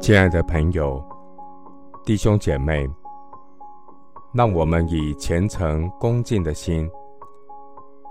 [0.00, 1.02] 亲爱的朋友、
[2.04, 2.86] 弟兄姐妹，
[4.34, 6.90] 让我们以虔诚恭敬的心，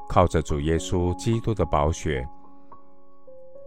[0.09, 2.25] 靠着主耶稣基督的宝血，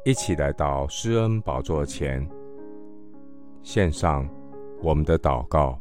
[0.04, 2.26] 一起来到施恩宝座前，
[3.62, 4.26] 献上
[4.82, 5.78] 我们的祷告。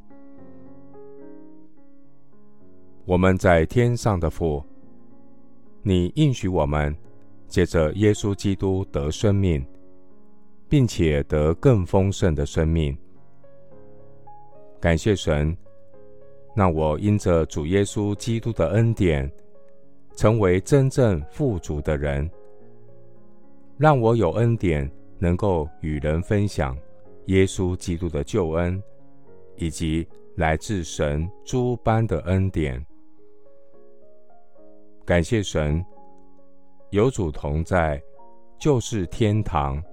[3.05, 4.63] 我们在天上的父，
[5.81, 6.95] 你应许我们，
[7.47, 9.65] 借着耶稣基督得生命。
[10.67, 12.97] 并且得更丰盛的生命。
[14.79, 15.55] 感谢神，
[16.55, 19.31] 让我因着主耶稣基督的恩典，
[20.15, 22.29] 成为真正富足的人。
[23.77, 26.77] 让我有恩典，能够与人分享
[27.25, 28.81] 耶稣基督的救恩，
[29.57, 32.83] 以及来自神诸般的恩典。
[35.03, 35.83] 感谢神，
[36.91, 38.01] 有主同在，
[38.57, 39.83] 就是天堂。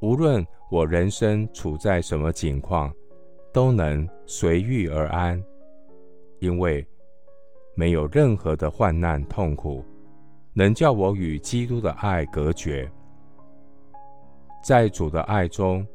[0.00, 2.92] 无论我人生处在什么境况，
[3.52, 5.42] 都能随遇而安，
[6.38, 6.86] 因为
[7.74, 9.84] 没有任何的患难痛苦
[10.52, 12.90] 能叫我与基督的爱隔绝。
[14.62, 15.86] 在主的爱中，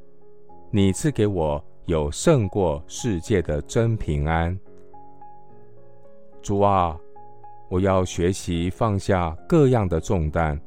[0.72, 4.58] 你赐给我有胜过世界的真平安。
[6.42, 6.98] 主啊，
[7.70, 10.60] 我要学习放下各样的重担，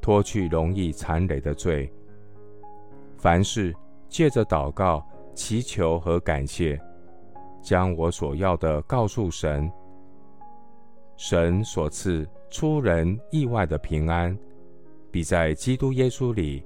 [0.00, 1.92] 脱去容易缠累的罪。
[3.24, 3.74] 凡事
[4.06, 5.02] 借着祷告、
[5.34, 6.78] 祈求和感谢，
[7.62, 9.72] 将我所要的告诉神。
[11.16, 14.38] 神所赐出人意外的平安，
[15.10, 16.62] 比在基督耶稣里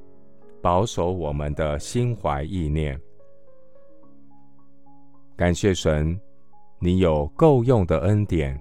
[0.60, 3.00] 保守我们的心怀意念。
[5.36, 6.20] 感谢神，
[6.80, 8.60] 你有够用的恩典，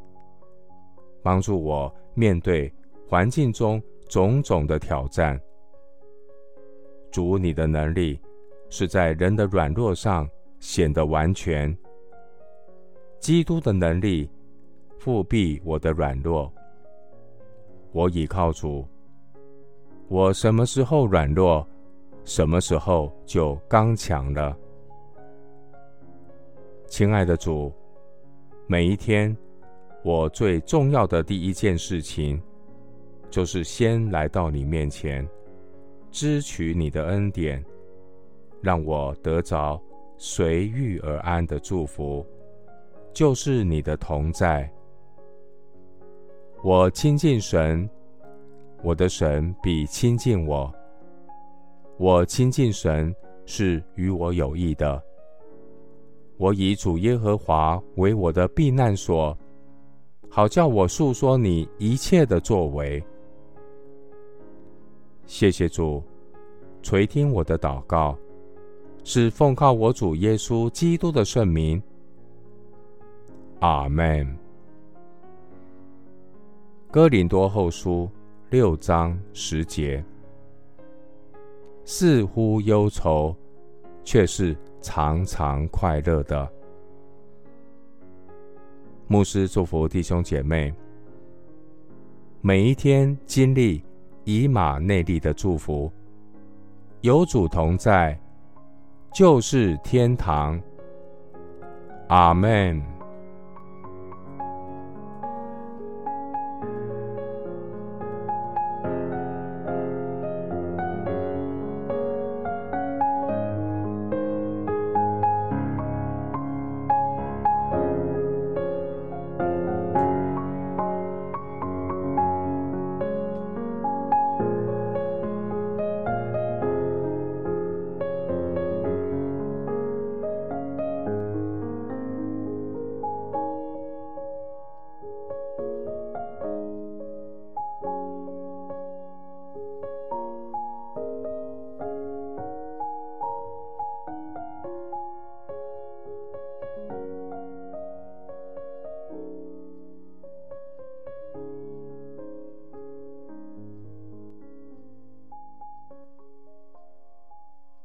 [1.24, 2.72] 帮助我面对
[3.10, 5.42] 环境中种种的挑战。
[7.12, 8.20] 主，你的能力
[8.70, 11.76] 是在人的软弱上显得完全。
[13.20, 14.30] 基督的能力
[15.00, 16.52] 覆庇我的软弱。
[17.92, 18.86] 我倚靠主，
[20.08, 21.66] 我什么时候软弱，
[22.24, 24.56] 什么时候就刚强了。
[26.88, 27.74] 亲爱的主，
[28.68, 29.36] 每一天
[30.04, 32.40] 我最重要的第一件事情，
[33.30, 35.28] 就是先来到你面前。
[36.20, 37.64] 支取你的恩典，
[38.60, 39.80] 让我得着
[40.18, 42.26] 随遇而安的祝福，
[43.14, 44.68] 就是你的同在。
[46.64, 47.88] 我亲近神，
[48.82, 50.74] 我的神必亲近我。
[52.00, 55.00] 我亲近神是与我有益的。
[56.38, 59.38] 我以主耶和华为我的避难所，
[60.32, 63.04] 好叫我述说你一切的作为。
[65.28, 66.02] 谢谢主，
[66.82, 68.18] 垂听我的祷告，
[69.04, 71.84] 是奉靠我主耶稣基督的圣名。
[73.60, 74.26] 阿门。
[76.90, 78.10] 哥林多后书
[78.50, 80.02] 六章十节，
[81.84, 83.36] 似乎忧愁，
[84.06, 86.50] 却是常常快乐的。
[89.08, 90.74] 牧师祝福弟兄姐妹，
[92.40, 93.84] 每一天经历。
[94.28, 95.90] 以马内利的祝福，
[97.00, 98.20] 有主同在，
[99.14, 100.62] 就是天堂。
[102.10, 102.97] 阿门。